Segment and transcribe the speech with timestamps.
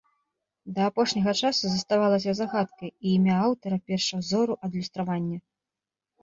[0.75, 5.37] Да апошняга часу заставалася загадкай і імя аўтара першаўзору адлюстравання.